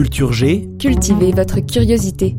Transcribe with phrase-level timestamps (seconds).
[0.00, 0.66] Culture G.
[0.78, 2.34] Cultivez votre curiosité.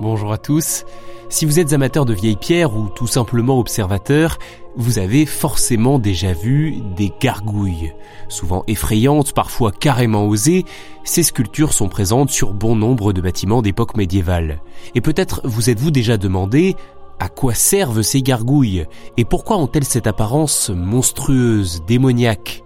[0.00, 0.84] Bonjour à tous.
[1.28, 4.38] Si vous êtes amateur de vieilles pierres ou tout simplement observateur,
[4.76, 7.92] vous avez forcément déjà vu des gargouilles.
[8.28, 10.64] Souvent effrayantes, parfois carrément osées,
[11.02, 14.60] ces sculptures sont présentes sur bon nombre de bâtiments d'époque médiévale.
[14.94, 16.76] Et peut-être vous êtes-vous déjà demandé
[17.18, 22.62] à quoi servent ces gargouilles et pourquoi ont-elles cette apparence monstrueuse, démoniaque?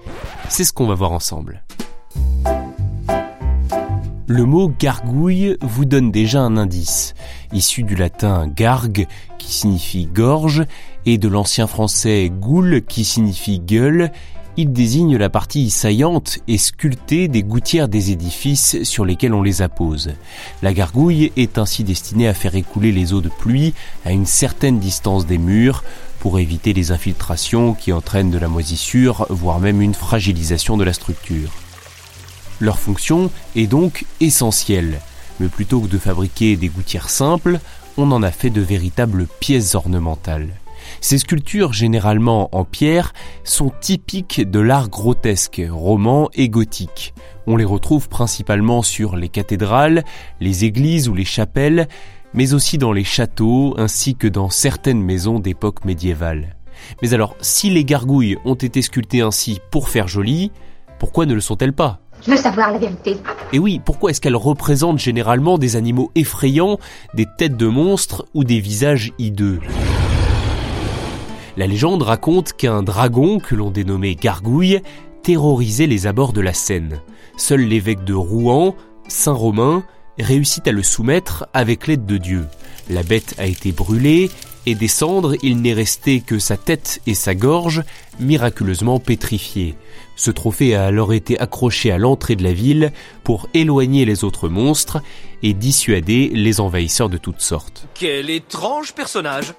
[0.49, 1.63] C'est ce qu'on va voir ensemble.
[4.27, 7.15] Le mot gargouille vous donne déjà un indice,
[7.53, 10.65] issu du latin gargue qui signifie gorge
[11.05, 14.13] et de l'ancien français goule qui signifie gueule.
[14.57, 19.63] Il désigne la partie saillante et sculptée des gouttières des édifices sur lesquels on les
[19.63, 20.11] appose.
[20.63, 24.81] La gargouille est ainsi destinée à faire écouler les eaux de pluie à une certaine
[24.81, 25.85] distance des murs
[26.19, 30.93] pour éviter les infiltrations qui entraînent de la moisissure, voire même une fragilisation de la
[30.93, 31.51] structure.
[32.59, 35.01] Leur fonction est donc essentielle,
[35.39, 37.61] mais plutôt que de fabriquer des gouttières simples,
[37.97, 40.49] on en a fait de véritables pièces ornementales.
[41.01, 43.13] Ces sculptures, généralement en pierre,
[43.45, 47.15] sont typiques de l'art grotesque, roman et gothique.
[47.47, 50.05] On les retrouve principalement sur les cathédrales,
[50.41, 51.89] les églises ou les chapelles,
[52.35, 56.57] mais aussi dans les châteaux ainsi que dans certaines maisons d'époque médiévale.
[57.03, 60.53] Mais alors, si les gargouilles ont été sculptées ainsi pour faire joli,
[60.99, 62.01] pourquoi ne le sont-elles pas?
[62.25, 63.17] Je veux savoir la vérité.
[63.53, 66.79] Et oui, pourquoi est-ce qu'elles représentent généralement des animaux effrayants,
[67.15, 69.61] des têtes de monstres ou des visages hideux?
[71.57, 74.81] La légende raconte qu'un dragon, que l'on dénommait Gargouille,
[75.23, 77.01] terrorisait les abords de la Seine.
[77.37, 78.75] Seul l'évêque de Rouen,
[79.09, 79.85] Saint Romain,
[80.19, 82.47] réussit à le soumettre avec l'aide de Dieu.
[82.89, 84.31] La bête a été brûlée
[84.67, 87.83] et des cendres, il n'est resté que sa tête et sa gorge,
[88.19, 89.75] miraculeusement pétrifiées.
[90.17, 92.93] Ce trophée a alors été accroché à l'entrée de la ville
[93.25, 95.03] pour éloigner les autres monstres
[95.43, 97.87] et dissuader les envahisseurs de toutes sortes.
[97.95, 99.55] Quel étrange personnage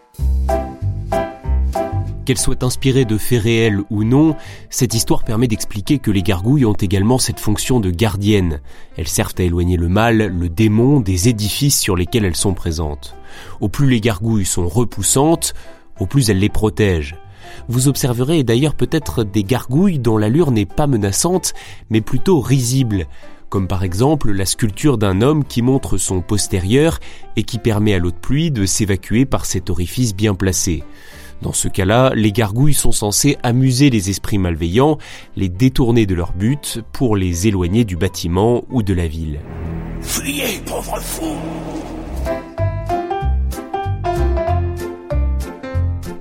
[2.24, 4.36] qu'elle soit inspirée de faits réels ou non,
[4.70, 8.62] cette histoire permet d'expliquer que les gargouilles ont également cette fonction de gardienne.
[8.98, 13.16] Elles servent à éloigner le mal, le démon des édifices sur lesquels elles sont présentes.
[13.60, 15.54] Au plus les gargouilles sont repoussantes,
[16.00, 17.18] au plus elles les protègent.
[17.68, 21.54] Vous observerez d'ailleurs peut-être des gargouilles dont l'allure n'est pas menaçante,
[21.90, 23.08] mais plutôt risible,
[23.50, 27.00] comme par exemple la sculpture d'un homme qui montre son postérieur
[27.36, 30.84] et qui permet à l'eau de pluie de s'évacuer par cet orifice bien placé.
[31.42, 34.98] Dans ce cas-là, les gargouilles sont censées amuser les esprits malveillants,
[35.36, 39.40] les détourner de leur but pour les éloigner du bâtiment ou de la ville.
[40.02, 41.36] Fuyez, pauvre fou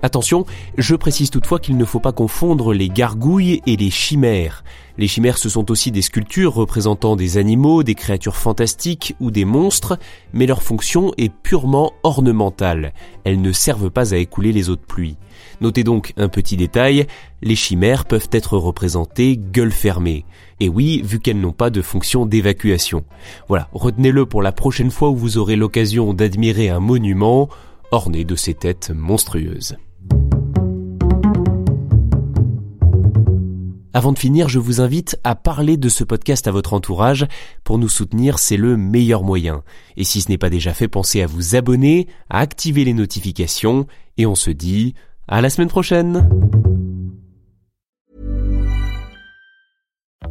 [0.03, 0.47] Attention,
[0.79, 4.65] je précise toutefois qu'il ne faut pas confondre les gargouilles et les chimères.
[4.97, 9.45] Les chimères ce sont aussi des sculptures représentant des animaux, des créatures fantastiques ou des
[9.45, 9.99] monstres,
[10.33, 12.93] mais leur fonction est purement ornementale.
[13.25, 15.17] Elles ne servent pas à écouler les eaux de pluie.
[15.61, 17.07] Notez donc un petit détail,
[17.43, 20.25] les chimères peuvent être représentées gueule fermée.
[20.61, 23.05] Et oui, vu qu'elles n'ont pas de fonction d'évacuation.
[23.49, 27.49] Voilà, retenez-le pour la prochaine fois où vous aurez l'occasion d'admirer un monument
[27.91, 29.77] orné de ces têtes monstrueuses.
[33.93, 37.27] Avant de finir, je vous invite à parler de ce podcast à votre entourage.
[37.65, 39.65] Pour nous soutenir, c'est le meilleur moyen.
[39.97, 43.87] Et si ce n'est pas déjà fait, pensez à vous abonner, à activer les notifications,
[44.17, 44.95] et on se dit
[45.27, 46.70] à la semaine prochaine.